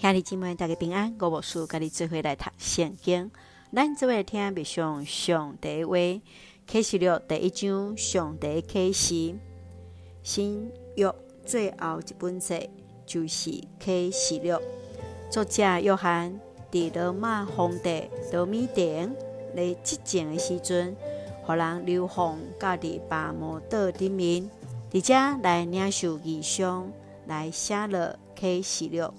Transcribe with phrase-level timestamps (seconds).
[0.00, 3.30] 兄弟姊妹大家平安，我无事，跟你做伙来读圣经。
[3.70, 5.94] 咱做伙来听默想上帝话，
[6.66, 9.34] 启示录第一章上帝启示。
[10.22, 12.58] 新约最后一本册
[13.04, 14.58] 就是启示录。
[15.30, 16.40] 作者约翰
[16.72, 19.14] 伫罗马皇帝多米定
[19.54, 20.96] 来执政的时阵，
[21.42, 24.48] 互人流放到伫巴摩岛顶面，
[24.90, 26.90] 伫遮来领受异象，
[27.26, 29.12] 来写了启示录。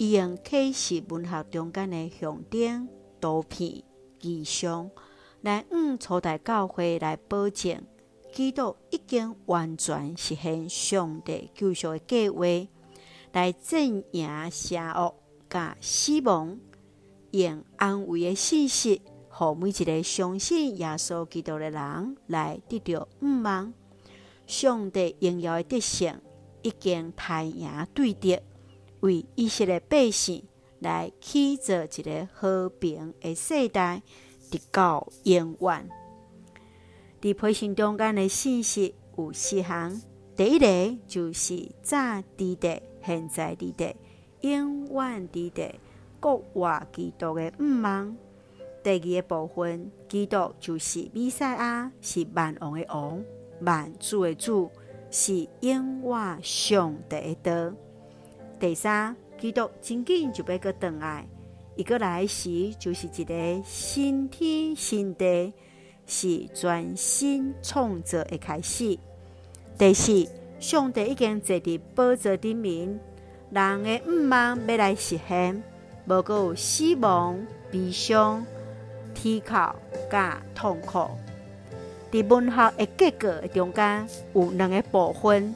[0.00, 2.88] 伊用启示文学中间的象征、
[3.20, 3.82] 图片、
[4.22, 4.90] 异象，
[5.42, 7.82] 来向初代教会来保证，
[8.32, 12.46] 基督已经完全实现上帝救赎的计划，
[13.32, 15.14] 来镇压邪恶、
[15.50, 16.58] 甲死亡，
[17.32, 23.74] 用安慰的信息，予每一个相信耶稣基督的人来得到盼望。
[24.46, 26.18] 上帝荣耀的德性
[26.62, 28.38] 已经大赢对敌。
[29.00, 30.44] 为以色列百姓
[30.78, 34.02] 来起造一个和平的世代，
[34.50, 35.88] 直到永远。
[37.20, 40.00] 伫批信中间的信息有四项，
[40.34, 41.96] 第一个就是早
[42.36, 43.94] 伫地、现在伫地、
[44.40, 45.74] 永远伫地，
[46.18, 48.16] 国外基督的盼望。
[48.82, 53.22] 第二个部分，基督就是弥赛亚，是万王的王，
[53.60, 54.70] 万主的主，
[55.10, 57.76] 是永远上帝的道。
[58.60, 61.26] 第三，基督真紧就要阁转来，
[61.76, 65.54] 伊阁来时就是一个新天新地，
[66.06, 68.98] 是全新创造的开始。
[69.78, 73.00] 第四，上帝已经坐伫宝座顶面，
[73.48, 75.62] 人的毋望要来实现，
[76.04, 77.40] 无阁有死亡、
[77.72, 78.44] 悲伤、
[79.14, 79.54] 啼哭、
[80.10, 81.08] 甲痛苦。
[82.12, 85.54] 伫文学的结构中间有两个部分。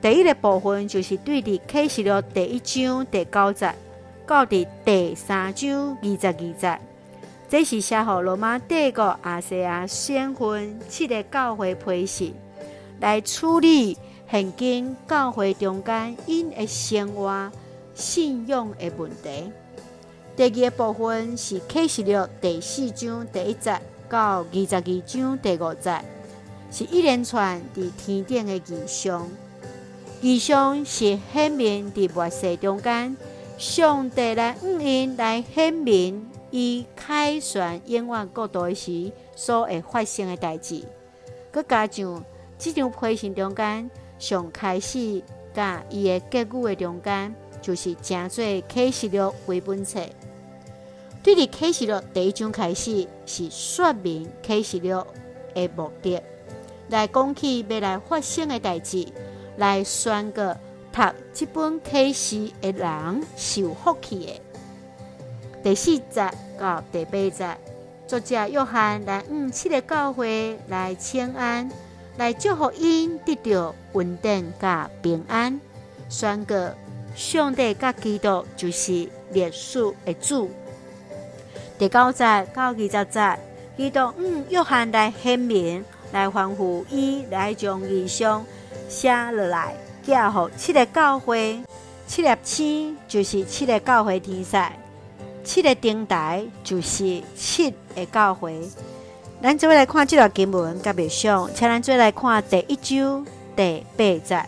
[0.00, 3.74] 第一个部分就是对伫启示录第一章第九节
[4.26, 6.78] 到的第三章二十二节，
[7.48, 12.32] 这是写予罗马帝国阿西亚省份七个教会批示，
[13.00, 13.96] 来处理
[14.30, 17.50] 现今教会中间因的生活
[17.94, 19.50] 信仰的问题。
[20.36, 23.80] 第二个部分是启示录第四章第一节
[24.10, 26.00] 到二十二章第五节，
[26.70, 29.26] 是一连串伫天顶的异象。
[30.26, 33.16] 以上是显明伫末世中间，
[33.58, 40.82] 上帝来应允来显明伊凯旋永远国度时所会发生的代志。
[41.52, 42.24] 佮加上
[42.58, 43.88] 这张批信中间
[44.18, 45.22] 上开始
[45.54, 47.32] 甲伊的结语的中间，
[47.62, 50.00] 就是正做启示录绘本册。
[51.22, 55.04] 对伫启示录第一章开始是说明启示录
[55.54, 56.20] 的目的，
[56.88, 59.06] 来讲起未来发生的代志。
[59.56, 60.54] 来宣告
[60.92, 61.02] 读
[61.32, 64.40] 这本启示的人是有福气的。
[65.62, 67.56] 第四节到第八节，
[68.06, 71.70] 作者约翰来五七个教会来请安，
[72.16, 75.60] 来祝福因得到稳定甲平安。
[76.08, 76.54] 宣告
[77.16, 80.50] 上帝甲基督就是历史的主。
[81.78, 82.24] 第九节
[82.54, 83.38] 到二十节，
[83.76, 85.84] 基督向约翰来显明，
[86.16, 88.42] 来吩咐伊来将异象。
[88.88, 91.60] 写落来，寄予七个教会，
[92.06, 94.56] 七粒星就是七个教会天使，
[95.44, 98.60] 七个灯台就是七个教会。
[99.42, 104.46] 咱做来看这段经文，甲别想，请咱做来看第一章第八节。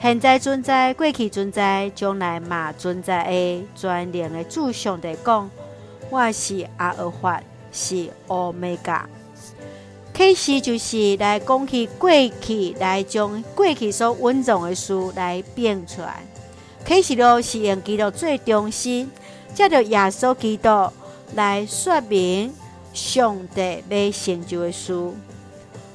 [0.00, 5.50] 现在存在，过去存在，将来嘛存在的全能的主上帝讲：
[6.08, 9.04] 我是阿尔法，是欧米伽。
[10.18, 16.26] 启示就是来讲起过去，来将过去所稳重的事来变出来。
[16.84, 19.08] 启示录是用基督最中心，
[19.54, 20.68] 接着耶稣基督
[21.36, 22.52] 来说明
[22.92, 24.92] 上帝要成就的事。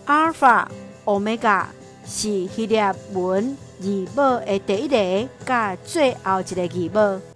[0.06, 0.72] 阿尔法、
[1.04, 1.68] 欧米伽
[2.08, 7.33] 是希腊文字母的第一个，甲最后一个字母。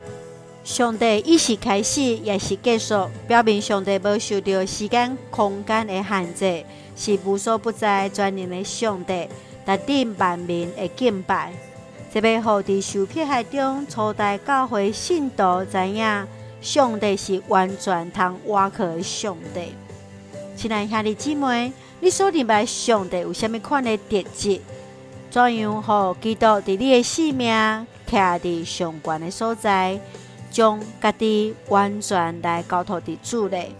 [0.68, 9.30] 上帝伊是开始，也是结束，表明上帝无受到时间、空间的限制，是无所不在、全能的上帝，
[9.64, 11.54] 达定万民的敬拜。
[12.14, 16.28] 这要互伫受迫害中初代教会信徒知影，
[16.60, 19.72] 上帝是完全通倚靠的上帝。
[20.58, 21.72] 亲爱兄弟姊妹，
[22.02, 24.60] 你所认为上帝有虾米款的特质？
[25.32, 27.56] 怎样互基督伫你的性命
[28.06, 29.98] 徛伫上悬的所在？
[30.52, 33.72] 将家己完全来交托伫主内，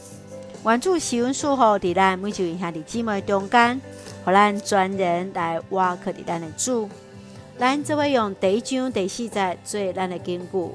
[0.66, 3.82] 愿主施恩赐福伫咱每一位兄弟姊妹中间，
[4.24, 6.90] 互咱专人来活靠伫咱的主。
[7.58, 10.70] 咱则会用第一章第四节做咱的根据。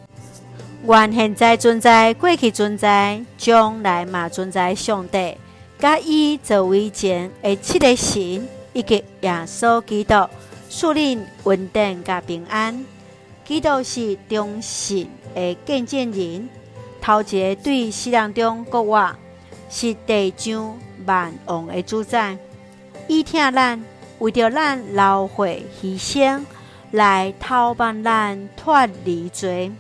[0.85, 5.37] 愿现在存在、过去存在、将来嘛存在上帝，
[5.79, 10.29] 甲伊作为前的七个神，以及耶稣基督，
[10.69, 12.85] 赐恁稳定甲平安。
[13.53, 16.49] 基督是忠信的见证人，
[17.03, 19.19] 头一个对世人中国话，
[19.69, 22.39] 是地上万王的主宰。
[23.09, 23.85] 伊疼咱
[24.21, 26.41] 为着咱流血牺牲，
[26.93, 29.71] 来偷帮咱脱离罪，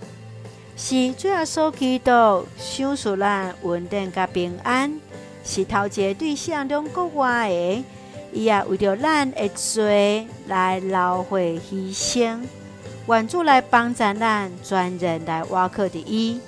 [0.76, 5.00] 是主耶稣基督赏赐咱稳定甲平安，
[5.42, 7.82] 是头一个对世人中国话的，
[8.34, 12.40] 伊也为着咱的罪来流血牺牲。
[13.08, 16.40] 愿主来帮助咱，全人来倚靠伫伊。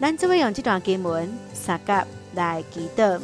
[0.00, 2.04] 咱只会用这段经文三甲
[2.34, 3.20] 来祈祷。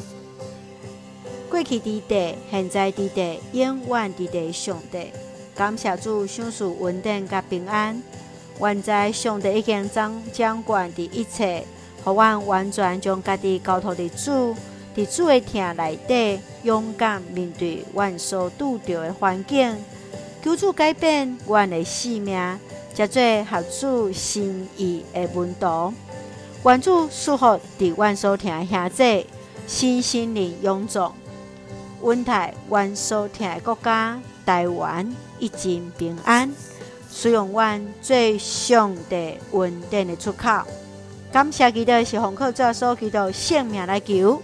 [1.50, 5.10] 过去伫地，现在伫地，永远伫地上帝。
[5.54, 8.00] 感谢主享受稳定甲平安。
[8.60, 11.64] 愿在上帝已经掌掌管伫一切，
[12.04, 14.54] 互阮完全将家己交托伫主，
[14.94, 19.76] 伫主的疼内底，勇敢面对阮所拄着的环境，
[20.42, 22.58] 求主改变阮的性命。
[22.96, 25.92] 接做合主心意的门徒，
[26.64, 29.26] 愿主赐福伫阮所听的兄弟，
[29.68, 31.14] 身心灵永壮，
[32.00, 36.50] 稳台阮所听的国家台湾一尽平安，
[37.12, 40.62] 使用阮最上帝稳定的出口。
[41.30, 44.40] 感谢基督是奉靠主所基督性命来求，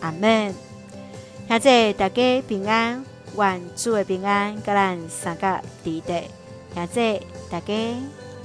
[0.00, 0.54] 阿门。
[1.48, 3.02] 兄弟大家平安，
[3.38, 6.24] 愿主的平安，甲咱三个地地，
[6.74, 7.20] 兄弟。
[7.50, 7.96] 大家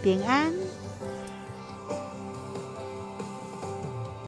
[0.03, 0.53] 平安。